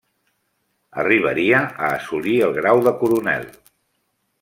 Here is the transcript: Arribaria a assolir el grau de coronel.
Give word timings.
Arribaria 1.03 1.61
a 1.67 1.93
assolir 2.01 2.35
el 2.49 2.59
grau 2.59 2.83
de 2.91 2.99
coronel. 3.05 3.51